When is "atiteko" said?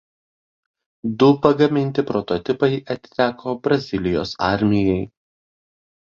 2.95-3.53